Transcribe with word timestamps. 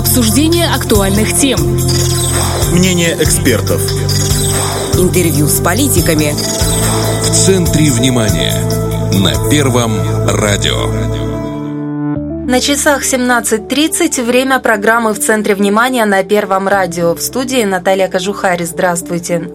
Обсуждение 0.00 0.66
актуальных 0.66 1.36
тем. 1.36 1.60
Мнение 2.72 3.18
экспертов. 3.20 3.82
Интервью 4.94 5.46
с 5.46 5.60
политиками. 5.60 6.32
В 7.22 7.30
центре 7.30 7.90
внимания. 7.90 8.54
На 9.12 9.50
Первом 9.50 9.92
радио. 10.26 10.86
На 12.46 12.62
часах 12.62 13.02
17.30 13.02 14.24
время 14.24 14.58
программы 14.58 15.12
«В 15.12 15.18
центре 15.18 15.54
внимания» 15.54 16.06
на 16.06 16.24
Первом 16.24 16.66
радио. 16.66 17.14
В 17.14 17.20
студии 17.20 17.62
Наталья 17.64 18.08
Кожухарь. 18.08 18.64
Здравствуйте 18.64 19.50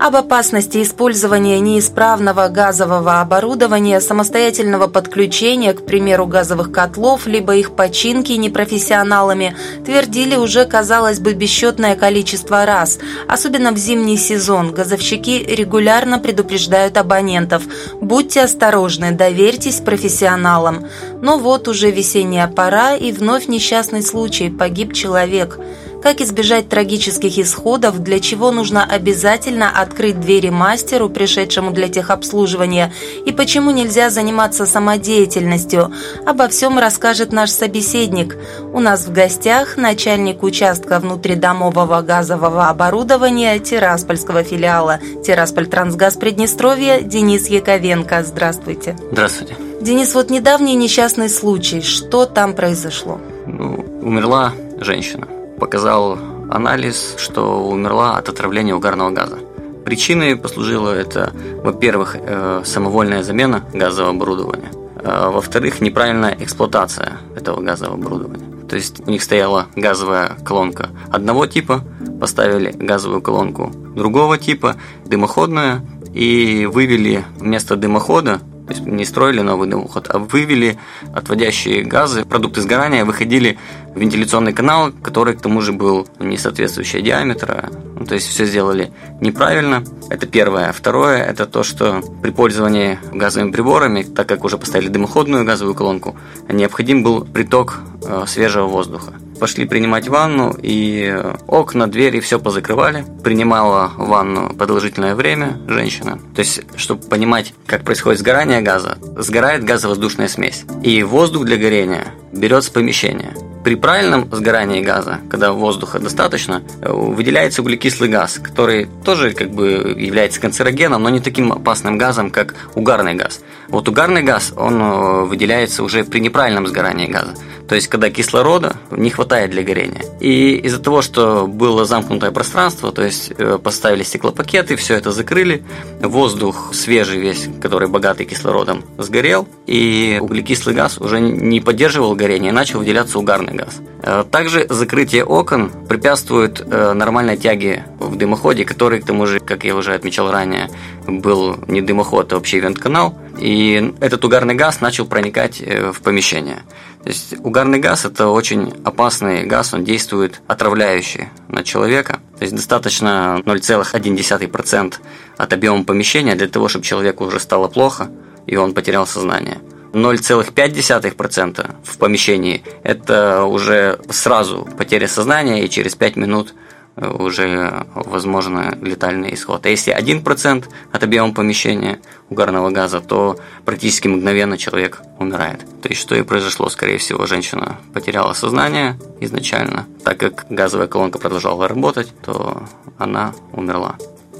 об 0.00 0.16
опасности 0.16 0.82
использования 0.82 1.60
неисправного 1.60 2.48
газового 2.48 3.20
оборудования, 3.20 4.00
самостоятельного 4.00 4.86
подключения, 4.86 5.74
к 5.74 5.84
примеру, 5.84 6.26
газовых 6.26 6.72
котлов, 6.72 7.26
либо 7.26 7.54
их 7.54 7.76
починки 7.76 8.32
непрофессионалами, 8.32 9.54
твердили 9.84 10.36
уже, 10.36 10.64
казалось 10.64 11.20
бы, 11.20 11.34
бесчетное 11.34 11.96
количество 11.96 12.64
раз. 12.64 12.98
Особенно 13.28 13.72
в 13.72 13.76
зимний 13.76 14.16
сезон 14.16 14.72
газовщики 14.72 15.44
регулярно 15.44 16.18
предупреждают 16.18 16.96
абонентов 16.96 17.62
«Будьте 18.00 18.40
осторожны, 18.40 19.12
доверьтесь 19.12 19.80
профессионалам». 19.80 20.86
Но 21.20 21.36
вот 21.36 21.68
уже 21.68 21.90
весенняя 21.90 22.48
пора, 22.48 22.94
и 22.94 23.12
вновь 23.12 23.48
несчастный 23.48 24.02
случай– 24.02 24.48
погиб 24.58 24.94
человек– 24.94 25.58
как 26.02 26.20
избежать 26.20 26.68
трагических 26.68 27.38
исходов, 27.38 28.02
для 28.02 28.20
чего 28.20 28.50
нужно 28.50 28.84
обязательно 28.84 29.70
открыть 29.70 30.20
двери 30.20 30.50
мастеру, 30.50 31.08
пришедшему 31.08 31.70
для 31.72 31.88
техобслуживания, 31.88 32.92
и 33.26 33.32
почему 33.32 33.70
нельзя 33.70 34.10
заниматься 34.10 34.66
самодеятельностью. 34.66 35.92
Обо 36.26 36.48
всем 36.48 36.78
расскажет 36.78 37.32
наш 37.32 37.50
собеседник. 37.50 38.36
У 38.72 38.80
нас 38.80 39.06
в 39.06 39.12
гостях 39.12 39.76
начальник 39.76 40.42
участка 40.42 40.98
внутридомового 41.00 42.02
газового 42.02 42.68
оборудования 42.68 43.58
Тираспольского 43.58 44.42
филиала 44.42 45.00
Тирасполь 45.24 45.66
Трансгаз 45.66 46.16
Приднестровья 46.16 47.00
Денис 47.00 47.48
Яковенко. 47.48 48.22
Здравствуйте. 48.24 48.96
Здравствуйте. 49.12 49.56
Денис, 49.80 50.14
вот 50.14 50.30
недавний 50.30 50.74
несчастный 50.74 51.28
случай. 51.28 51.80
Что 51.80 52.26
там 52.26 52.54
произошло? 52.54 53.20
Ну, 53.46 53.84
умерла 54.02 54.52
женщина 54.78 55.26
показал 55.60 56.18
анализ, 56.50 57.14
что 57.18 57.68
умерла 57.68 58.16
от 58.16 58.28
отравления 58.28 58.74
угарного 58.74 59.10
газа. 59.10 59.38
Причиной 59.84 60.36
послужило 60.36 60.90
это, 60.90 61.32
во-первых, 61.62 62.16
э, 62.18 62.62
самовольная 62.64 63.22
замена 63.22 63.64
газового 63.72 64.10
оборудования, 64.10 64.70
а 65.04 65.30
во-вторых, 65.30 65.80
неправильная 65.80 66.36
эксплуатация 66.40 67.18
этого 67.36 67.60
газового 67.60 67.94
оборудования. 67.94 68.46
То 68.68 68.76
есть 68.76 69.00
у 69.06 69.10
них 69.10 69.22
стояла 69.22 69.66
газовая 69.76 70.36
колонка 70.44 70.90
одного 71.10 71.46
типа, 71.46 71.82
поставили 72.20 72.72
газовую 72.72 73.22
колонку 73.22 73.72
другого 73.94 74.38
типа, 74.38 74.76
дымоходная, 75.06 75.82
и 76.12 76.66
вывели 76.66 77.24
вместо 77.38 77.76
дымохода 77.76 78.40
то 78.70 78.76
есть 78.76 78.86
не 78.86 79.04
строили 79.04 79.40
новый 79.40 79.68
дымоход, 79.68 80.06
а 80.10 80.18
вывели 80.20 80.78
отводящие 81.12 81.82
газы, 81.82 82.24
продукты 82.24 82.60
сгорания 82.60 83.04
выходили 83.04 83.58
в 83.96 83.98
вентиляционный 83.98 84.52
канал, 84.52 84.92
который 85.02 85.34
к 85.34 85.42
тому 85.42 85.60
же 85.60 85.72
был 85.72 86.06
не 86.20 86.38
соответствующего 86.38 87.02
диаметра. 87.02 87.68
Ну, 87.98 88.06
то 88.06 88.14
есть 88.14 88.28
все 88.28 88.44
сделали 88.44 88.92
неправильно. 89.20 89.82
Это 90.08 90.28
первое. 90.28 90.70
Второе– 90.70 91.18
это 91.30 91.46
то, 91.46 91.64
что 91.64 92.00
при 92.22 92.30
пользовании 92.30 93.00
газовыми 93.12 93.50
приборами, 93.50 94.04
так 94.04 94.28
как 94.28 94.44
уже 94.44 94.56
поставили 94.56 94.86
дымоходную 94.88 95.44
газовую 95.44 95.74
колонку, 95.74 96.16
необходим 96.48 97.02
был 97.02 97.24
приток 97.24 97.80
э, 98.06 98.22
свежего 98.28 98.66
воздуха 98.68 99.14
пошли 99.40 99.64
принимать 99.64 100.06
ванну, 100.06 100.54
и 100.62 101.12
окна, 101.48 101.88
двери, 101.88 102.20
все 102.20 102.38
позакрывали. 102.38 103.04
Принимала 103.24 103.90
ванну 103.96 104.54
продолжительное 104.54 105.14
время 105.14 105.58
женщина. 105.66 106.20
То 106.36 106.40
есть, 106.40 106.62
чтобы 106.76 107.02
понимать, 107.02 107.54
как 107.66 107.82
происходит 107.82 108.20
сгорание 108.20 108.60
газа, 108.60 108.98
сгорает 109.16 109.64
газовоздушная 109.64 110.28
смесь. 110.28 110.64
И 110.82 111.02
воздух 111.02 111.44
для 111.44 111.56
горения 111.56 112.14
берет 112.32 112.62
с 112.62 112.68
помещения. 112.68 113.34
При 113.64 113.74
правильном 113.74 114.26
сгорании 114.32 114.80
газа, 114.80 115.20
когда 115.30 115.52
воздуха 115.52 115.98
достаточно, 115.98 116.62
выделяется 116.80 117.60
углекислый 117.60 118.08
газ, 118.08 118.38
который 118.42 118.88
тоже 119.04 119.32
как 119.32 119.50
бы 119.50 119.94
является 119.98 120.40
канцерогеном, 120.40 121.02
но 121.02 121.10
не 121.10 121.20
таким 121.20 121.52
опасным 121.52 121.98
газом, 121.98 122.30
как 122.30 122.54
угарный 122.74 123.14
газ. 123.14 123.40
Вот 123.68 123.88
угарный 123.88 124.22
газ, 124.22 124.54
он 124.56 124.80
э, 124.80 125.24
выделяется 125.26 125.84
уже 125.84 126.04
при 126.04 126.20
неправильном 126.20 126.66
сгорании 126.66 127.06
газа. 127.06 127.34
То 127.70 127.76
есть, 127.76 127.86
когда 127.86 128.10
кислорода 128.10 128.78
не 128.90 129.10
хватает 129.10 129.52
для 129.52 129.62
горения. 129.62 130.02
И 130.18 130.56
из-за 130.56 130.80
того, 130.80 131.02
что 131.02 131.46
было 131.46 131.84
замкнутое 131.84 132.32
пространство, 132.32 132.90
то 132.90 133.04
есть 133.04 133.30
э, 133.38 133.60
поставили 133.62 134.02
стеклопакеты, 134.02 134.74
все 134.74 134.96
это 134.96 135.12
закрыли, 135.12 135.62
воздух 136.00 136.74
свежий 136.74 137.20
весь, 137.20 137.46
который 137.62 137.86
богатый 137.86 138.26
кислородом, 138.26 138.82
сгорел, 138.98 139.46
и 139.68 140.18
углекислый 140.20 140.74
газ 140.74 140.98
уже 140.98 141.20
не 141.20 141.60
поддерживал 141.60 142.16
горение, 142.16 142.50
и 142.50 142.52
начал 142.52 142.80
выделяться 142.80 143.20
угарный 143.20 143.54
газ. 143.54 143.78
Э, 144.02 144.24
также 144.28 144.66
закрытие 144.68 145.24
окон 145.24 145.70
препятствует 145.88 146.60
э, 146.60 146.92
нормальной 146.92 147.36
тяге 147.36 147.86
в 148.00 148.16
дымоходе, 148.16 148.64
который, 148.64 149.00
к 149.00 149.06
тому 149.06 149.26
же, 149.26 149.38
как 149.38 149.62
я 149.62 149.76
уже 149.76 149.94
отмечал 149.94 150.32
ранее, 150.32 150.70
был 151.06 151.56
не 151.68 151.82
дымоход, 151.82 152.32
а 152.32 152.34
вообще 152.34 152.58
вент-канал, 152.58 153.16
и 153.38 153.94
этот 154.00 154.24
угарный 154.24 154.56
газ 154.56 154.80
начал 154.80 155.06
проникать 155.06 155.60
в 155.60 156.00
помещение. 156.02 156.64
То 157.02 157.08
есть 157.08 157.34
угарный 157.42 157.78
газ– 157.78 158.04
это 158.06 158.28
очень 158.28 158.74
опасный 158.84 159.44
газ, 159.44 159.72
он 159.72 159.84
действует 159.84 160.42
отравляюще 160.46 161.30
на 161.48 161.62
человека. 161.62 162.20
То 162.38 162.44
есть 162.44 162.54
достаточно 162.54 163.40
0,1% 163.46 164.94
от 165.38 165.52
объема 165.52 165.84
помещения 165.84 166.34
для 166.34 166.48
того, 166.48 166.68
чтобы 166.68 166.84
человеку 166.84 167.24
уже 167.24 167.40
стало 167.40 167.68
плохо, 167.68 168.10
и 168.46 168.56
он 168.56 168.74
потерял 168.74 169.06
сознание. 169.06 169.58
0,5% 169.92 171.70
в 171.84 171.98
помещении– 171.98 172.62
это 172.82 173.44
уже 173.44 173.98
сразу 174.10 174.68
потеря 174.76 175.08
сознания, 175.08 175.64
и 175.64 175.70
через 175.70 175.94
5 175.94 176.16
минут– 176.16 176.54
уже 177.00 177.86
возможно 177.94 178.76
летальный 178.80 179.34
исход. 179.34 179.64
А 179.66 179.68
если 179.68 179.96
1% 179.96 180.64
от 180.92 181.02
объема 181.02 181.32
помещения 181.32 182.00
угарного 182.28 182.70
газа, 182.70 183.00
то 183.00 183.38
практически 183.64 184.08
мгновенно 184.08 184.58
человек 184.58 185.02
умирает. 185.18 185.60
То 185.82 185.88
есть, 185.88 186.00
что 186.00 186.14
и 186.14 186.22
произошло, 186.22 186.68
скорее 186.68 186.98
всего, 186.98 187.26
женщина 187.26 187.78
потеряла 187.92 188.32
сознание 188.32 188.98
изначально, 189.20 189.86
так 190.04 190.18
как 190.18 190.46
газовая 190.50 190.86
колонка 190.86 191.18
продолжала 191.18 191.68
работать, 191.68 192.12
то 192.22 192.62
она 192.98 193.34
умерла. 193.52 193.96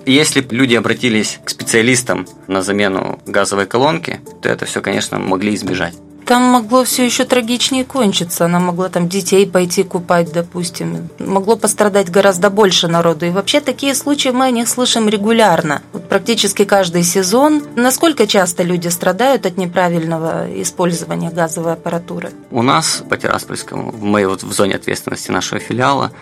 Если 0.07 0.47
люди 0.51 0.75
обратились 0.75 1.39
к 1.45 1.51
специалистам 1.51 2.27
на 2.47 2.63
замену 2.63 3.21
газовой 3.27 3.67
колонки, 3.67 4.21
то 4.43 4.49
это 4.49 4.65
все, 4.65 4.81
конечно, 4.81 5.19
могли 5.19 5.55
избежать 5.55 5.95
там 6.31 6.43
могло 6.45 6.85
все 6.85 7.05
еще 7.05 7.25
трагичнее 7.25 7.85
кончиться. 7.85 8.45
Она 8.45 8.61
могла 8.61 8.89
там 8.89 9.09
детей 9.09 9.51
пойти 9.51 9.83
купать, 9.83 10.33
допустим. 10.33 11.09
Могло 11.19 11.57
пострадать 11.57 12.09
гораздо 12.09 12.51
больше 12.51 12.87
народу. 12.87 13.27
И 13.27 13.31
вообще 13.31 13.61
такие 13.61 13.97
случаи 13.97 14.29
мы 14.29 14.45
о 14.45 14.51
них 14.53 14.69
слышим 14.69 15.09
регулярно. 15.09 15.83
Вот 15.93 16.09
практически 16.09 16.65
каждый 16.65 17.03
сезон. 17.03 17.65
Насколько 17.75 18.29
часто 18.29 18.63
люди 18.63 18.87
страдают 18.87 19.45
от 19.45 19.57
неправильного 19.57 20.47
использования 20.63 21.31
газовой 21.31 21.73
аппаратуры? 21.73 22.31
У 22.53 22.63
нас 22.63 23.03
по 23.11 23.17
Тираспольскому, 23.17 23.91
моей 23.91 24.27
вот 24.27 24.45
в 24.45 24.53
зоне 24.53 24.77
ответственности 24.77 25.33
нашего 25.33 25.61
филиала, 25.61 26.13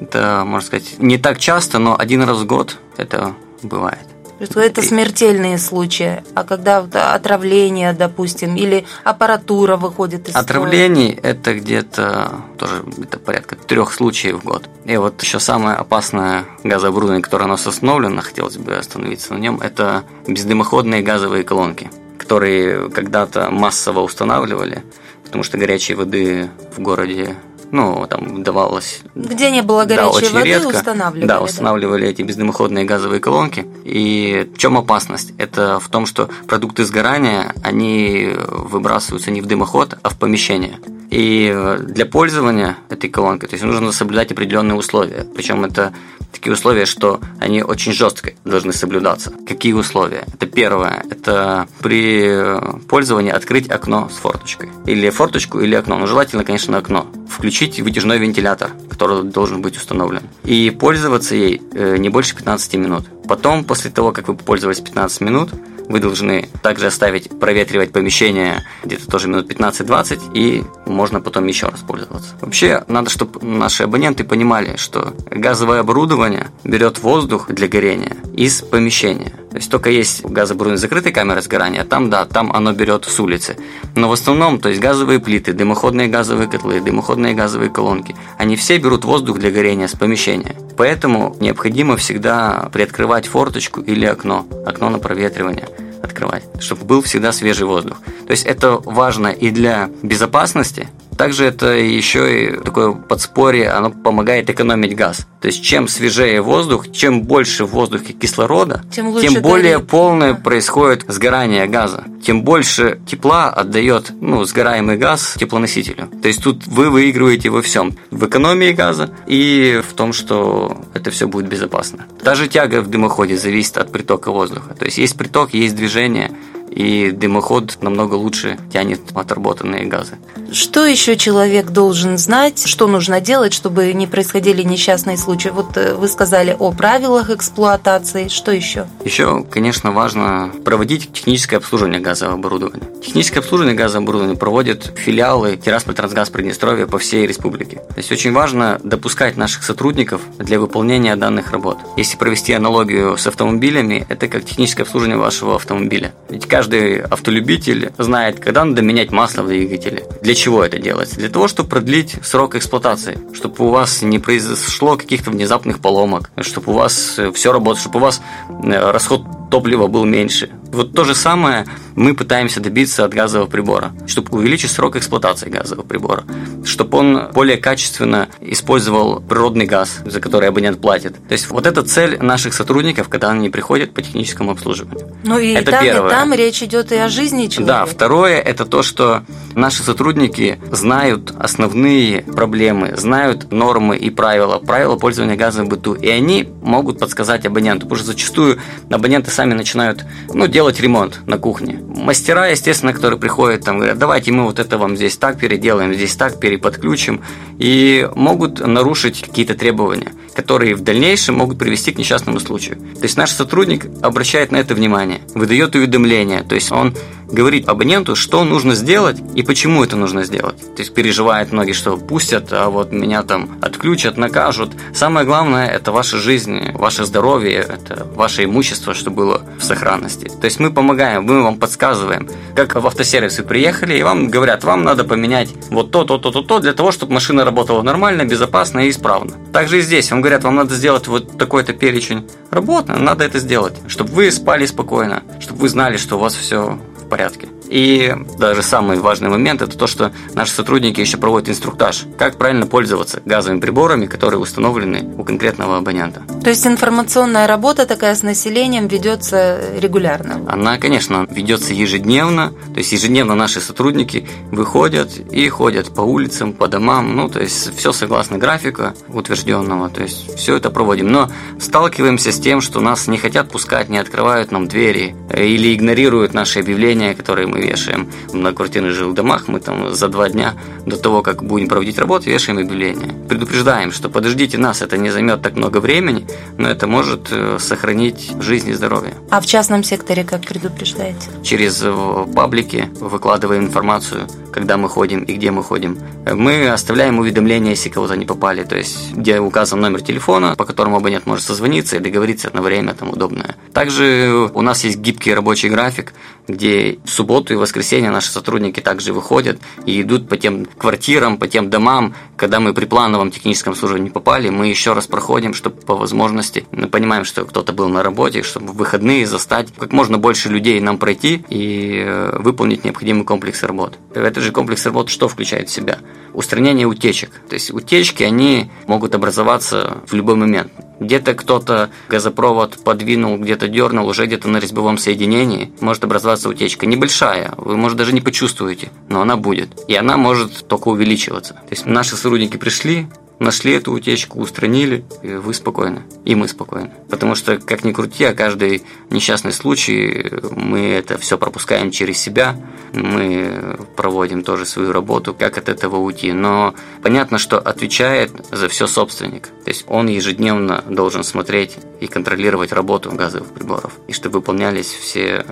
это, 0.00 0.42
можно 0.44 0.66
сказать, 0.66 0.98
не 0.98 1.18
так 1.18 1.38
часто, 1.38 1.78
но 1.78 1.96
один 1.96 2.24
раз 2.24 2.38
в 2.38 2.46
год 2.46 2.78
это 2.96 3.36
бывает 3.62 4.11
это 4.60 4.82
смертельные 4.82 5.58
случаи, 5.58 6.22
а 6.34 6.44
когда 6.44 6.78
отравление, 7.14 7.92
допустим, 7.92 8.56
или 8.56 8.84
аппаратура 9.04 9.76
выходит 9.76 10.28
из 10.28 10.36
Отравлений– 10.36 11.10
это 11.22 11.54
где-то 11.54 12.32
тоже 12.58 12.84
это 13.02 13.18
порядка 13.18 13.56
трех 13.56 13.92
случаев 13.92 14.42
в 14.42 14.44
год. 14.44 14.68
И 14.84 14.96
вот 14.96 15.22
еще 15.22 15.38
самое 15.38 15.76
опасное 15.76 16.44
газооборудование, 16.64 17.22
которое 17.22 17.44
у 17.44 17.48
нас 17.48 17.66
установлено, 17.66 18.20
хотелось 18.22 18.56
бы 18.56 18.74
остановиться 18.74 19.34
на 19.34 19.38
нем, 19.38 19.60
это 19.60 20.04
бездымоходные 20.26 21.02
газовые 21.02 21.44
колонки, 21.44 21.90
которые 22.18 22.90
когда-то 22.90 23.50
массово 23.50 24.00
устанавливали, 24.00 24.82
потому 25.24 25.44
что 25.44 25.58
горячей 25.58 25.94
воды 25.94 26.50
в 26.76 26.80
городе 26.80 27.36
ну, 27.72 28.06
там 28.08 28.42
давалось... 28.42 29.00
Где 29.14 29.50
не 29.50 29.62
было 29.62 29.84
горячей 29.84 30.28
да, 30.28 30.38
воды, 30.38 30.48
редко. 30.48 30.66
устанавливали. 30.68 31.26
Да, 31.26 31.40
устанавливали 31.40 32.02
да? 32.02 32.10
эти 32.10 32.22
бездымоходные 32.22 32.84
газовые 32.84 33.18
колонки. 33.18 33.66
И 33.84 34.50
в 34.54 34.58
чем 34.58 34.76
опасность? 34.76 35.32
Это 35.38 35.80
в 35.80 35.88
том, 35.88 36.04
что 36.04 36.28
продукты 36.46 36.84
сгорания, 36.84 37.54
они 37.64 38.30
выбрасываются 38.36 39.30
не 39.30 39.40
в 39.40 39.46
дымоход, 39.46 39.98
а 40.02 40.10
в 40.10 40.18
помещение. 40.18 40.78
И 41.10 41.76
для 41.80 42.06
пользования 42.06 42.78
этой 42.88 43.10
колонкой, 43.10 43.48
то 43.48 43.54
есть 43.54 43.64
нужно 43.64 43.92
соблюдать 43.92 44.32
определенные 44.32 44.76
условия. 44.76 45.26
Причем 45.34 45.64
это 45.64 45.92
такие 46.32 46.54
условия, 46.54 46.86
что 46.86 47.20
они 47.38 47.62
очень 47.62 47.92
жестко 47.92 48.32
должны 48.44 48.72
соблюдаться. 48.72 49.32
Какие 49.46 49.74
условия? 49.74 50.24
Это 50.32 50.46
первое, 50.46 51.04
это 51.10 51.68
при 51.82 52.58
пользовании 52.88 53.30
открыть 53.30 53.70
окно 53.70 54.08
с 54.08 54.16
форточкой. 54.16 54.70
Или 54.86 55.10
форточку, 55.10 55.60
или 55.60 55.74
окно. 55.74 55.98
Но 55.98 56.06
желательно, 56.06 56.44
конечно, 56.44 56.78
окно. 56.78 57.06
Включить 57.28 57.61
вытяжной 57.80 58.18
вентилятор, 58.18 58.72
который 58.92 59.24
должен 59.24 59.62
быть 59.62 59.76
установлен. 59.76 60.22
И 60.44 60.70
пользоваться 60.70 61.34
ей 61.34 61.62
э, 61.72 61.96
не 61.96 62.10
больше 62.10 62.36
15 62.36 62.74
минут. 62.74 63.04
Потом, 63.26 63.64
после 63.64 63.90
того, 63.90 64.12
как 64.12 64.28
вы 64.28 64.34
пользовались 64.34 64.80
15 64.80 65.20
минут, 65.22 65.50
вы 65.88 66.00
должны 66.00 66.48
также 66.62 66.86
оставить 66.86 67.28
проветривать 67.38 67.92
помещение 67.92 68.64
где-то 68.84 69.06
тоже 69.06 69.28
минут 69.28 69.50
15-20, 69.50 70.32
и 70.34 70.64
можно 70.86 71.20
потом 71.20 71.46
еще 71.46 71.66
раз 71.66 71.80
пользоваться. 71.80 72.34
Вообще, 72.40 72.84
надо, 72.88 73.10
чтобы 73.10 73.44
наши 73.44 73.84
абоненты 73.84 74.24
понимали, 74.24 74.76
что 74.76 75.14
газовое 75.30 75.80
оборудование 75.80 76.48
берет 76.64 76.98
воздух 77.00 77.50
для 77.50 77.68
горения 77.68 78.16
из 78.34 78.62
помещения. 78.62 79.32
То 79.50 79.56
есть 79.56 79.70
только 79.70 79.90
есть 79.90 80.24
газооборудование 80.24 80.78
закрытой 80.78 81.12
камеры 81.12 81.42
сгорания, 81.42 81.84
там 81.84 82.08
да, 82.08 82.24
там 82.24 82.52
оно 82.52 82.72
берет 82.72 83.04
с 83.04 83.20
улицы. 83.20 83.56
Но 83.94 84.08
в 84.08 84.12
основном, 84.12 84.58
то 84.58 84.70
есть 84.70 84.80
газовые 84.80 85.20
плиты, 85.20 85.52
дымоходные 85.52 86.08
газовые 86.08 86.48
котлы, 86.48 86.80
дымоходные 86.80 87.34
газовые 87.34 87.70
колонки, 87.70 88.16
они 88.38 88.56
все 88.56 88.78
берут 88.82 89.04
воздух 89.04 89.38
для 89.38 89.50
горения 89.50 89.86
с 89.86 89.92
помещения. 89.92 90.54
Поэтому 90.76 91.36
необходимо 91.40 91.96
всегда 91.96 92.68
приоткрывать 92.72 93.26
форточку 93.26 93.80
или 93.80 94.04
окно, 94.04 94.46
окно 94.66 94.90
на 94.90 94.98
проветривание 94.98 95.68
открывать, 96.02 96.44
чтобы 96.60 96.84
был 96.84 97.02
всегда 97.02 97.32
свежий 97.32 97.66
воздух. 97.66 97.98
То 98.26 98.32
есть 98.32 98.44
это 98.44 98.72
важно 98.72 99.28
и 99.28 99.50
для 99.50 99.88
безопасности, 100.02 100.88
также 101.22 101.44
это 101.44 101.68
еще 101.68 102.46
и 102.46 102.56
такое 102.56 102.90
подспорье, 102.90 103.70
оно 103.70 103.90
помогает 103.90 104.50
экономить 104.50 104.96
газ. 104.96 105.28
То 105.40 105.46
есть 105.46 105.62
чем 105.62 105.86
свежее 105.86 106.40
воздух, 106.42 106.90
чем 106.90 107.22
больше 107.22 107.64
в 107.64 107.68
воздухе 107.70 108.12
кислорода, 108.12 108.82
тем, 108.90 109.16
тем 109.20 109.40
более 109.40 109.76
горит. 109.76 109.88
полное 109.88 110.34
происходит 110.34 111.04
сгорание 111.06 111.68
газа. 111.68 112.02
Тем 112.26 112.42
больше 112.42 112.98
тепла 113.06 113.50
отдает 113.50 114.10
ну, 114.20 114.42
сгораемый 114.44 114.96
газ 114.96 115.36
теплоносителю. 115.38 116.08
То 116.20 116.26
есть 116.26 116.42
тут 116.42 116.66
вы 116.66 116.90
выигрываете 116.90 117.50
во 117.50 117.62
всем. 117.62 117.96
В 118.10 118.26
экономии 118.26 118.72
газа 118.72 119.10
и 119.28 119.80
в 119.88 119.92
том, 119.92 120.12
что 120.12 120.76
это 120.92 121.12
все 121.12 121.28
будет 121.28 121.46
безопасно. 121.46 122.06
Даже 122.24 122.48
тяга 122.48 122.80
в 122.80 122.88
дымоходе 122.88 123.36
зависит 123.36 123.76
от 123.78 123.92
притока 123.92 124.32
воздуха. 124.32 124.74
То 124.74 124.86
есть 124.86 124.98
есть 124.98 125.16
приток, 125.16 125.54
есть 125.54 125.76
движение, 125.76 126.32
и 126.74 127.10
дымоход 127.10 127.78
намного 127.80 128.14
лучше 128.14 128.58
тянет 128.72 129.00
отработанные 129.14 129.84
газы. 129.84 130.18
Что 130.52 130.84
еще 130.84 131.16
человек 131.16 131.70
должен 131.70 132.18
знать, 132.18 132.66
что 132.66 132.86
нужно 132.86 133.20
делать, 133.20 133.54
чтобы 133.54 133.92
не 133.92 134.06
происходили 134.06 134.62
несчастные 134.62 135.16
случаи? 135.16 135.48
Вот 135.48 135.76
э, 135.76 135.94
вы 135.94 136.08
сказали 136.08 136.54
о 136.58 136.72
правилах 136.72 137.30
эксплуатации, 137.30 138.28
что 138.28 138.52
еще? 138.52 138.86
Еще, 139.04 139.44
конечно, 139.44 139.92
важно 139.92 140.52
проводить 140.64 141.12
техническое 141.12 141.56
обслуживание 141.56 142.00
газового 142.00 142.36
оборудования. 142.36 142.88
Техническое 143.02 143.40
обслуживание 143.40 143.74
газового 143.74 144.04
оборудования 144.04 144.36
проводят 144.36 144.92
филиалы 144.96 145.56
Тирасполь 145.56 145.94
Трансгаз 145.94 146.30
Приднестровья 146.30 146.86
по 146.86 146.98
всей 146.98 147.26
республике. 147.26 147.76
То 147.76 147.96
есть 147.96 148.12
очень 148.12 148.32
важно 148.32 148.80
допускать 148.82 149.36
наших 149.36 149.62
сотрудников 149.62 150.20
для 150.38 150.60
выполнения 150.60 151.16
данных 151.16 151.52
работ. 151.52 151.78
Если 151.96 152.16
провести 152.16 152.52
аналогию 152.52 153.16
с 153.16 153.26
автомобилями, 153.26 154.06
это 154.08 154.28
как 154.28 154.44
техническое 154.44 154.82
обслуживание 154.82 155.18
вашего 155.18 155.56
автомобиля. 155.56 156.12
Ведь 156.28 156.46
каждый 156.46 156.61
автолюбитель 157.10 157.92
знает, 157.98 158.40
когда 158.40 158.64
надо 158.64 158.82
менять 158.82 159.10
масло 159.10 159.42
в 159.42 159.48
двигателе. 159.48 160.04
Для 160.22 160.34
чего 160.34 160.64
это 160.64 160.78
делается? 160.78 161.16
Для 161.16 161.28
того, 161.28 161.48
чтобы 161.48 161.68
продлить 161.68 162.16
срок 162.22 162.54
эксплуатации, 162.54 163.18
чтобы 163.32 163.66
у 163.66 163.70
вас 163.70 164.02
не 164.02 164.18
произошло 164.18 164.96
каких-то 164.96 165.30
внезапных 165.30 165.80
поломок, 165.80 166.30
чтобы 166.40 166.72
у 166.72 166.76
вас 166.76 167.18
все 167.34 167.52
работало, 167.52 167.80
чтобы 167.80 167.98
у 167.98 168.02
вас 168.02 168.22
э, 168.48 168.90
расход 168.90 169.22
топлива 169.50 169.86
был 169.86 170.04
меньше. 170.04 170.50
Вот 170.72 170.94
то 170.94 171.04
же 171.04 171.14
самое 171.14 171.66
мы 171.94 172.14
пытаемся 172.14 172.60
добиться 172.60 173.04
от 173.04 173.12
газового 173.12 173.46
прибора, 173.46 173.92
чтобы 174.06 174.38
увеличить 174.38 174.70
срок 174.70 174.96
эксплуатации 174.96 175.50
газового 175.50 175.84
прибора, 175.84 176.24
чтобы 176.64 176.98
он 176.98 177.28
более 177.34 177.58
качественно 177.58 178.28
использовал 178.40 179.20
природный 179.20 179.66
газ, 179.66 180.00
за 180.06 180.20
который 180.20 180.48
абонент 180.48 180.80
платит. 180.80 181.14
То 181.28 181.32
есть 181.32 181.50
вот 181.50 181.66
это 181.66 181.82
цель 181.82 182.18
наших 182.20 182.54
сотрудников, 182.54 183.08
когда 183.10 183.30
они 183.30 183.50
приходят 183.50 183.92
по 183.92 184.00
техническому 184.00 184.52
обслуживанию. 184.52 185.14
Ну 185.24 185.38
и 185.38 185.52
это 185.52 185.72
там, 185.72 185.84
первое. 185.84 186.08
и 186.08 186.10
там 186.10 186.32
речь 186.32 186.62
идет 186.62 186.90
и 186.92 186.96
о 186.96 187.08
жизни 187.08 187.48
человека. 187.48 187.80
Да, 187.80 187.84
второе– 187.84 188.40
это 188.40 188.64
то, 188.64 188.82
что 188.82 189.24
наши 189.54 189.82
сотрудники 189.82 190.58
знают 190.70 191.34
основные 191.38 192.22
проблемы, 192.22 192.94
знают 192.96 193.52
нормы 193.52 193.98
и 193.98 194.08
правила, 194.08 194.58
правила 194.58 194.96
пользования 194.96 195.36
газом 195.36 195.66
в 195.66 195.68
быту, 195.68 195.92
и 195.92 196.08
они 196.08 196.48
могут 196.62 196.98
подсказать 196.98 197.44
абоненту, 197.44 197.86
потому 197.86 197.98
что 197.98 198.06
зачастую 198.06 198.58
абоненты 198.90 199.30
сами 199.30 199.52
начинают 199.52 200.04
ну, 200.32 200.46
делать 200.46 200.61
ремонт 200.70 201.20
на 201.26 201.38
кухне. 201.38 201.80
Мастера, 201.96 202.48
естественно, 202.48 202.92
которые 202.92 203.18
приходят, 203.18 203.64
там 203.64 203.78
говорят, 203.78 203.98
давайте 203.98 204.32
мы 204.32 204.44
вот 204.44 204.58
это 204.58 204.78
вам 204.78 204.96
здесь 204.96 205.16
так 205.16 205.38
переделаем, 205.38 205.94
здесь 205.94 206.14
так 206.16 206.40
переподключим, 206.40 207.22
и 207.58 208.08
могут 208.14 208.66
нарушить 208.66 209.22
какие-то 209.22 209.54
требования, 209.54 210.12
которые 210.34 210.74
в 210.74 210.80
дальнейшем 210.80 211.36
могут 211.36 211.58
привести 211.58 211.92
к 211.92 211.98
несчастному 211.98 212.40
случаю. 212.40 212.76
То 212.76 213.02
есть 213.02 213.16
наш 213.16 213.30
сотрудник 213.30 213.86
обращает 214.02 214.52
на 214.52 214.56
это 214.56 214.74
внимание, 214.74 215.20
выдает 215.34 215.74
уведомление, 215.74 216.42
то 216.42 216.54
есть 216.54 216.72
он 216.72 216.94
говорит 217.32 217.68
абоненту, 217.68 218.14
что 218.14 218.44
нужно 218.44 218.74
сделать 218.74 219.16
и 219.34 219.42
почему 219.42 219.82
это 219.82 219.96
нужно 219.96 220.24
сделать. 220.24 220.58
То 220.76 220.82
есть 220.82 220.94
переживает 220.94 221.52
многие, 221.52 221.72
что 221.72 221.96
пустят, 221.96 222.52
а 222.52 222.68
вот 222.68 222.92
меня 222.92 223.22
там 223.22 223.58
отключат, 223.60 224.16
накажут. 224.16 224.70
Самое 224.94 225.26
главное– 225.26 225.68
это 225.68 225.92
ваша 225.92 226.18
жизнь, 226.18 226.72
ваше 226.74 227.04
здоровье, 227.04 227.66
это 227.68 228.06
ваше 228.14 228.44
имущество, 228.44 228.94
что 228.94 229.10
было 229.10 229.42
в 229.58 229.64
сохранности. 229.64 230.28
То 230.28 230.44
есть 230.44 230.60
мы 230.60 230.70
помогаем, 230.72 231.24
мы 231.24 231.42
вам 231.42 231.56
подсказываем, 231.56 232.28
как 232.54 232.74
в 232.74 232.86
автосервисы 232.86 233.42
приехали, 233.42 233.98
и 233.98 234.02
вам 234.02 234.28
говорят, 234.28 234.64
вам 234.64 234.84
надо 234.84 235.04
поменять 235.04 235.50
вот 235.70 235.90
то, 235.90 236.04
то, 236.04 236.18
то, 236.18 236.30
то, 236.30 236.42
то, 236.42 236.58
для 236.58 236.74
того, 236.74 236.92
чтобы 236.92 237.14
машина 237.14 237.44
работала 237.44 237.82
нормально, 237.82 238.24
безопасно 238.24 238.80
и 238.80 238.90
исправно. 238.90 239.32
Также 239.52 239.78
и 239.78 239.82
здесь 239.82 240.10
вам 240.10 240.20
говорят, 240.20 240.44
вам 240.44 240.56
надо 240.56 240.74
сделать 240.74 241.08
вот 241.08 241.38
такой-то 241.38 241.72
перечень 241.72 242.28
работы, 242.50 242.92
надо 242.92 243.24
это 243.24 243.38
сделать, 243.38 243.74
чтобы 243.88 244.12
вы 244.12 244.30
спали 244.30 244.66
спокойно, 244.66 245.22
чтобы 245.40 245.60
вы 245.60 245.68
знали, 245.68 245.96
что 245.96 246.16
у 246.16 246.18
вас 246.18 246.34
все 246.34 246.78
порядке. 247.12 247.51
И 247.72 248.14
даже 248.38 248.62
самый 248.62 248.98
важный 248.98 249.30
момент– 249.30 249.62
это 249.62 249.78
то, 249.78 249.86
что 249.86 250.12
наши 250.34 250.52
сотрудники 250.52 251.00
еще 251.00 251.16
проводят 251.16 251.48
инструктаж, 251.48 252.04
как 252.18 252.36
правильно 252.36 252.66
пользоваться 252.66 253.22
газовыми 253.24 253.60
приборами, 253.60 254.04
которые 254.04 254.40
установлены 254.40 255.14
у 255.16 255.24
конкретного 255.24 255.78
абонента. 255.78 256.22
То 256.44 256.50
есть 256.50 256.66
информационная 256.66 257.46
работа 257.46 257.86
такая 257.86 258.14
с 258.14 258.22
населением 258.22 258.88
ведется 258.88 259.58
регулярно? 259.78 260.42
Она, 260.48 260.76
конечно, 260.76 261.26
ведется 261.30 261.72
ежедневно. 261.72 262.52
То 262.74 262.78
есть 262.78 262.92
ежедневно 262.92 263.34
наши 263.34 263.62
сотрудники 263.62 264.28
выходят 264.50 265.10
и 265.30 265.48
ходят 265.48 265.94
по 265.94 266.02
улицам, 266.02 266.52
по 266.52 266.68
домам. 266.68 267.16
Ну, 267.16 267.30
то 267.30 267.40
есть 267.40 267.74
все 267.74 267.92
согласно 267.92 268.36
графика 268.36 268.92
утвержденного. 269.08 269.88
То 269.88 270.02
есть 270.02 270.36
все 270.36 270.56
это 270.56 270.68
проводим. 270.68 271.10
Но 271.10 271.30
сталкиваемся 271.58 272.32
с 272.32 272.38
тем, 272.38 272.60
что 272.60 272.80
нас 272.80 273.08
не 273.08 273.16
хотят 273.16 273.48
пускать, 273.48 273.88
не 273.88 273.96
открывают 273.96 274.52
нам 274.52 274.68
двери 274.68 275.16
или 275.34 275.74
игнорируют 275.74 276.34
наши 276.34 276.60
объявления, 276.60 277.14
которые 277.14 277.46
мы 277.46 277.61
вешаем 277.66 278.10
в 278.28 278.34
многоквартирных 278.34 278.92
жилых 278.92 279.14
домах, 279.14 279.48
мы 279.48 279.60
там 279.60 279.94
за 279.94 280.08
два 280.08 280.28
дня 280.28 280.54
до 280.86 280.96
того, 280.96 281.22
как 281.22 281.42
будем 281.44 281.68
проводить 281.68 281.98
работу, 281.98 282.30
вешаем 282.30 282.58
объявление. 282.58 283.12
Предупреждаем, 283.28 283.92
что 283.92 284.08
подождите 284.08 284.58
нас, 284.58 284.82
это 284.82 284.98
не 284.98 285.10
займет 285.10 285.42
так 285.42 285.54
много 285.56 285.78
времени, 285.78 286.26
но 286.58 286.68
это 286.68 286.86
может 286.86 287.28
э, 287.30 287.58
сохранить 287.58 288.32
жизнь 288.40 288.70
и 288.70 288.72
здоровье. 288.72 289.14
А 289.30 289.40
в 289.40 289.46
частном 289.46 289.84
секторе 289.84 290.24
как 290.24 290.42
предупреждаете? 290.42 291.28
Через 291.42 291.80
э, 291.82 292.26
паблики 292.34 292.88
выкладываем 293.00 293.64
информацию, 293.64 294.26
когда 294.52 294.76
мы 294.76 294.88
ходим 294.88 295.22
и 295.22 295.34
где 295.34 295.50
мы 295.50 295.62
ходим. 295.62 295.98
Мы 296.26 296.68
оставляем 296.68 297.18
уведомления, 297.18 297.70
если 297.70 297.88
кого-то 297.88 298.16
не 298.16 298.26
попали, 298.26 298.64
то 298.64 298.76
есть 298.76 299.12
где 299.12 299.40
указан 299.40 299.80
номер 299.80 300.02
телефона, 300.02 300.54
по 300.56 300.64
которому 300.64 300.96
абонент 300.96 301.26
может 301.26 301.44
созвониться 301.44 301.96
и 301.96 302.00
договориться 302.00 302.50
на 302.52 302.62
время 302.62 302.94
там 302.94 303.10
удобное. 303.10 303.56
Также 303.72 304.50
у 304.52 304.62
нас 304.62 304.84
есть 304.84 304.98
гибкий 304.98 305.34
рабочий 305.34 305.68
график, 305.68 306.12
где 306.48 306.98
в 307.04 307.10
субботу 307.10 307.52
и 307.52 307.56
воскресенье 307.56 308.10
наши 308.10 308.30
сотрудники 308.30 308.80
также 308.80 309.12
выходят 309.12 309.58
и 309.86 310.02
идут 310.02 310.28
по 310.28 310.36
тем 310.36 310.64
квартирам, 310.64 311.38
по 311.38 311.46
тем 311.48 311.70
домам. 311.70 312.14
Когда 312.36 312.60
мы 312.60 312.74
при 312.74 312.84
плановом 312.84 313.30
техническом 313.30 313.74
службе 313.74 314.00
не 314.00 314.10
попали, 314.10 314.48
мы 314.50 314.66
еще 314.66 314.92
раз 314.92 315.06
проходим, 315.06 315.54
чтобы 315.54 315.76
по 315.80 315.94
возможности, 315.94 316.66
мы 316.72 316.88
понимаем, 316.88 317.24
что 317.24 317.44
кто-то 317.44 317.72
был 317.72 317.88
на 317.88 318.02
работе, 318.02 318.42
чтобы 318.42 318.72
в 318.72 318.76
выходные 318.76 319.26
застать 319.26 319.68
как 319.76 319.92
можно 319.92 320.18
больше 320.18 320.48
людей 320.48 320.80
нам 320.80 320.98
пройти 320.98 321.44
и 321.48 322.02
э, 322.04 322.38
выполнить 322.38 322.84
необходимый 322.84 323.24
комплекс 323.24 323.62
работ. 323.62 323.98
Этот 324.14 324.42
же 324.42 324.52
комплекс 324.52 324.84
работ 324.84 325.08
что 325.08 325.28
включает 325.28 325.68
в 325.68 325.72
себя? 325.72 325.98
Устранение 326.34 326.86
утечек. 326.86 327.30
То 327.48 327.54
есть 327.54 327.70
утечки, 327.70 328.22
они 328.22 328.70
могут 328.86 329.14
образоваться 329.14 329.98
в 330.06 330.14
любой 330.14 330.36
момент. 330.36 330.72
Где-то 330.98 331.34
кто-то 331.34 331.90
газопровод 332.08 332.78
подвинул, 332.84 333.36
где-то 333.36 333.68
дернул, 333.68 334.06
уже 334.06 334.26
где-то 334.26 334.48
на 334.48 334.58
резьбовом 334.58 334.98
соединении 334.98 335.72
может 335.80 336.04
образоваться 336.04 336.48
утечка. 336.48 336.86
Небольшая, 336.86 337.52
вы, 337.56 337.76
может, 337.76 337.98
даже 337.98 338.12
не 338.12 338.20
почувствуете, 338.20 338.90
но 339.08 339.20
она 339.20 339.36
будет. 339.36 339.70
И 339.88 339.94
она 339.94 340.16
может 340.16 340.68
только 340.68 340.88
увеличиваться. 340.88 341.54
То 341.54 341.70
есть 341.70 341.86
наши 341.86 342.16
сотрудники 342.16 342.56
пришли, 342.56 343.08
нашли 343.38 343.72
эту 343.72 343.92
утечку, 343.92 344.40
устранили, 344.40 345.04
вы 345.22 345.54
спокойны, 345.54 346.02
и 346.24 346.34
мы 346.34 346.48
спокойны. 346.48 346.92
Потому 347.10 347.34
что, 347.34 347.58
как 347.58 347.84
ни 347.84 347.92
крути, 347.92 348.24
а 348.24 348.34
каждый 348.34 348.82
несчастный 349.10 349.52
случай, 349.52 350.30
мы 350.50 350.80
это 350.80 351.18
все 351.18 351.38
пропускаем 351.38 351.90
через 351.90 352.18
себя, 352.18 352.56
мы 352.92 353.78
проводим 353.96 354.42
тоже 354.42 354.66
свою 354.66 354.92
работу, 354.92 355.34
как 355.34 355.58
от 355.58 355.68
этого 355.68 355.96
уйти. 355.96 356.32
Но 356.32 356.74
понятно, 357.02 357.38
что 357.38 357.58
отвечает 357.58 358.30
за 358.50 358.68
все 358.68 358.86
собственник. 358.86 359.48
То 359.64 359.70
есть 359.70 359.84
он 359.88 360.08
ежедневно 360.08 360.84
должен 360.88 361.24
смотреть 361.24 361.76
и 362.00 362.06
контролировать 362.06 362.72
работу 362.72 363.10
газовых 363.10 363.48
приборов, 363.52 363.92
и 364.08 364.12
чтобы 364.12 364.38
выполнялись 364.38 364.88
все 364.88 365.44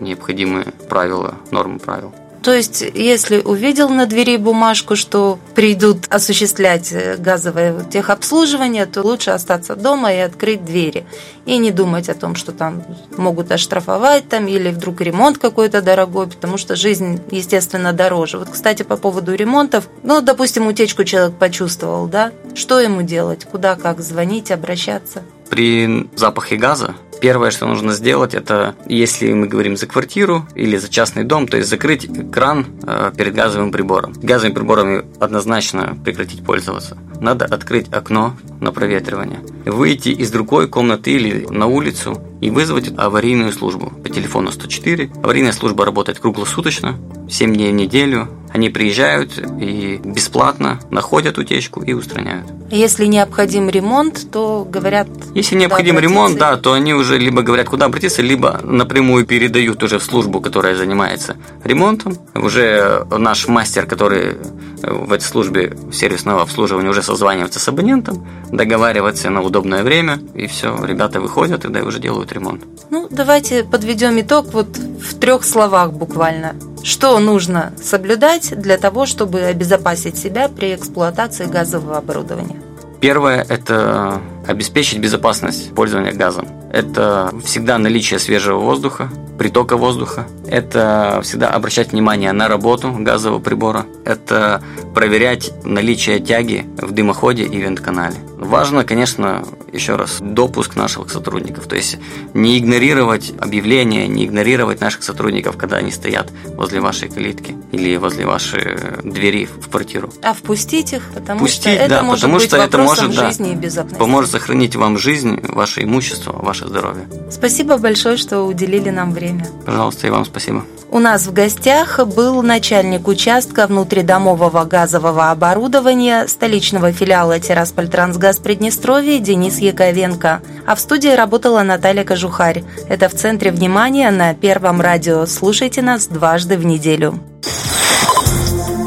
необходимые 0.00 0.66
правила, 0.88 1.36
нормы 1.50 1.78
правил. 1.78 2.14
То 2.44 2.52
есть, 2.52 2.84
если 2.94 3.40
увидел 3.40 3.88
на 3.88 4.04
двери 4.04 4.36
бумажку, 4.36 4.96
что 4.96 5.38
придут 5.54 6.06
осуществлять 6.10 6.92
э, 6.92 7.16
газовое 7.16 7.84
техобслуживание, 7.84 8.84
то 8.84 9.00
лучше 9.00 9.30
остаться 9.30 9.74
дома 9.76 10.12
и 10.12 10.18
открыть 10.18 10.62
двери. 10.62 11.06
И 11.46 11.56
не 11.56 11.70
думать 11.70 12.10
о 12.10 12.14
том, 12.14 12.34
что 12.34 12.52
там 12.52 12.84
могут 13.16 13.50
оштрафовать 13.50 14.28
там, 14.28 14.46
или 14.46 14.68
вдруг 14.68 15.00
ремонт 15.00 15.38
какой-то 15.38 15.80
дорогой, 15.80 16.26
потому 16.26 16.58
что 16.58 16.76
жизнь, 16.76 17.18
естественно, 17.30 17.94
дороже. 17.94 18.36
Вот, 18.36 18.50
кстати, 18.50 18.82
по 18.82 18.98
поводу 18.98 19.34
ремонтов, 19.34 19.88
ну, 20.02 20.20
допустим, 20.20 20.66
утечку 20.66 21.04
человек 21.04 21.38
почувствовал, 21.38 22.08
да? 22.08 22.30
Что 22.54 22.78
ему 22.78 23.00
делать? 23.00 23.46
Куда, 23.46 23.74
как 23.74 24.02
звонить, 24.02 24.50
обращаться? 24.50 25.22
При 25.48 26.10
запахе 26.14 26.56
газа 26.56 26.94
Первое, 27.24 27.50
что 27.50 27.64
нужно 27.64 27.94
сделать, 27.94 28.34
это, 28.34 28.74
если 28.86 29.32
мы 29.32 29.46
говорим 29.46 29.78
за 29.78 29.86
квартиру 29.86 30.46
или 30.54 30.76
за 30.76 30.90
частный 30.90 31.24
дом, 31.24 31.48
то 31.48 31.56
есть 31.56 31.70
закрыть 31.70 32.06
кран 32.30 32.66
э, 32.82 33.12
перед 33.16 33.34
газовым 33.34 33.72
прибором. 33.72 34.12
Газовыми 34.12 34.52
приборами 34.52 35.04
однозначно 35.20 35.96
прекратить 36.04 36.44
пользоваться. 36.44 36.98
Надо 37.22 37.46
открыть 37.46 37.90
окно 37.90 38.36
на 38.60 38.72
проветривание, 38.72 39.40
выйти 39.64 40.10
из 40.10 40.30
другой 40.30 40.68
комнаты 40.68 41.12
или 41.12 41.46
на 41.48 41.64
улицу 41.64 42.20
и 42.42 42.50
вызвать 42.50 42.92
аварийную 42.94 43.52
службу 43.52 43.90
по 44.02 44.10
телефону 44.10 44.52
104. 44.52 45.12
Аварийная 45.22 45.52
служба 45.52 45.86
работает 45.86 46.18
круглосуточно, 46.18 46.98
7 47.30 47.54
дней 47.54 47.72
в 47.72 47.74
неделю. 47.74 48.28
Они 48.54 48.70
приезжают 48.70 49.36
и 49.60 50.00
бесплатно 50.04 50.78
находят 50.88 51.38
утечку 51.38 51.82
и 51.82 51.92
устраняют. 51.92 52.46
Если 52.70 53.06
необходим 53.06 53.68
ремонт, 53.68 54.30
то 54.30 54.64
говорят... 54.64 55.08
Если 55.34 55.56
необходим 55.56 55.98
ремонт, 55.98 56.38
да, 56.38 56.56
то 56.56 56.72
они 56.72 56.94
уже 56.94 57.18
либо 57.18 57.42
говорят, 57.42 57.68
куда 57.68 57.86
обратиться, 57.86 58.22
либо 58.22 58.60
напрямую 58.62 59.26
передают 59.26 59.82
уже 59.82 59.98
в 59.98 60.04
службу, 60.04 60.40
которая 60.40 60.76
занимается 60.76 61.36
ремонтом. 61.64 62.16
Уже 62.36 63.04
наш 63.10 63.48
мастер, 63.48 63.86
который 63.86 64.36
в 64.82 65.12
этой 65.12 65.24
службе 65.24 65.76
сервисного 65.92 66.42
обслуживания 66.42 66.90
уже 66.90 67.02
созванивается 67.02 67.58
с 67.58 67.68
абонентом, 67.68 68.24
договаривается 68.52 69.30
на 69.30 69.42
удобное 69.42 69.82
время, 69.82 70.20
и 70.34 70.46
все, 70.46 70.78
ребята 70.84 71.20
выходят 71.20 71.64
и 71.64 71.68
да, 71.68 71.82
уже 71.82 71.98
делают 71.98 72.32
ремонт. 72.32 72.62
Ну, 72.90 73.08
давайте 73.10 73.64
подведем 73.64 74.20
итог 74.20 74.52
вот 74.52 74.76
в 74.76 75.18
трех 75.18 75.42
словах 75.44 75.92
буквально. 75.92 76.54
Что 76.82 77.18
нужно 77.18 77.72
соблюдать 77.82 78.43
для 78.50 78.78
того, 78.78 79.06
чтобы 79.06 79.40
обезопасить 79.40 80.18
себя 80.18 80.48
при 80.48 80.74
эксплуатации 80.74 81.46
газового 81.46 81.98
оборудования? 81.98 82.56
Первое– 83.00 83.44
это 83.48 84.20
обеспечить 84.46 84.98
безопасность 84.98 85.74
пользования 85.74 86.12
газом. 86.12 86.48
Это 86.72 87.30
всегда 87.44 87.78
наличие 87.78 88.18
свежего 88.18 88.58
воздуха, 88.58 89.10
притока 89.38 89.76
воздуха. 89.76 90.26
Это 90.46 91.20
всегда 91.22 91.50
обращать 91.50 91.92
внимание 91.92 92.32
на 92.32 92.48
работу 92.48 92.92
газового 92.98 93.40
прибора. 93.40 93.86
Это 94.04 94.62
проверять 94.94 95.52
наличие 95.64 96.20
тяги 96.20 96.66
в 96.78 96.92
дымоходе 96.92 97.44
и 97.44 97.56
вентканале. 97.56 98.16
Важно, 98.38 98.84
конечно, 98.84 99.44
еще 99.72 99.96
раз, 99.96 100.18
допуск 100.20 100.76
наших 100.76 101.10
сотрудников. 101.10 101.66
То 101.66 101.76
есть 101.76 101.96
не 102.34 102.58
игнорировать 102.58 103.32
объявления, 103.40 104.06
не 104.06 104.26
игнорировать 104.26 104.80
наших 104.80 105.02
сотрудников, 105.02 105.56
когда 105.56 105.78
они 105.78 105.90
стоят 105.90 106.30
возле 106.44 106.80
вашей 106.80 107.08
калитки 107.08 107.56
или 107.72 107.96
возле 107.96 108.26
вашей 108.26 108.76
двери 109.02 109.46
в 109.46 109.68
квартиру. 109.68 110.10
А 110.22 110.34
впустить 110.34 110.92
их, 110.92 111.02
потому 111.14 111.40
Пустить, 111.40 111.62
что 111.62 111.70
это 111.70 111.88
да, 111.88 112.02
может 112.02 112.20
потому 112.20 112.38
быть 112.38 112.46
что 112.48 112.56
это 112.58 112.78
может, 112.78 113.14
да, 113.14 113.26
жизни 113.26 113.52
и 113.52 113.54
безопасности. 113.54 113.98
Поможет 113.98 114.30
сохранить 114.30 114.76
вам 114.76 114.98
жизнь, 114.98 115.40
ваше 115.48 115.82
имущество, 115.82 116.32
ваше 116.32 116.68
здоровье. 116.68 117.08
Спасибо 117.30 117.78
большое, 117.78 118.16
что 118.16 118.42
уделили 118.42 118.90
нам 118.90 119.12
время. 119.12 119.23
Пожалуйста, 119.64 120.06
и 120.06 120.10
вам 120.10 120.24
спасибо. 120.24 120.64
У 120.94 121.00
нас 121.00 121.26
в 121.26 121.32
гостях 121.32 121.98
был 122.06 122.40
начальник 122.40 123.08
участка 123.08 123.66
внутридомового 123.66 124.64
газового 124.64 125.32
оборудования 125.32 126.28
столичного 126.28 126.92
филиала 126.92 127.40
Тираспольтрансгаз 127.40 128.38
Приднестровье 128.38 129.18
Денис 129.18 129.58
Яковенко. 129.58 130.40
А 130.64 130.74
в 130.76 130.78
студии 130.78 131.08
работала 131.08 131.62
Наталья 131.62 132.04
Кожухарь. 132.04 132.62
Это 132.88 133.08
в 133.08 133.14
центре 133.14 133.50
внимания 133.50 134.12
на 134.12 134.34
Первом 134.34 134.80
радио. 134.80 135.26
Слушайте 135.26 135.82
нас 135.82 136.06
дважды 136.06 136.56
в 136.56 136.64
неделю. 136.64 137.18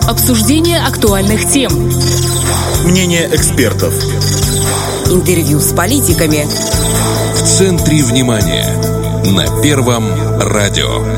Обсуждение 0.07 0.79
актуальных 0.79 1.45
тем. 1.51 1.73
Мнение 2.85 3.27
экспертов. 3.33 3.93
Интервью 5.07 5.59
с 5.59 5.73
политиками. 5.73 6.45
В 7.35 7.43
центре 7.43 8.01
внимания. 8.01 8.86
На 9.35 9.61
Первом 9.61 10.05
радио. 10.39 11.16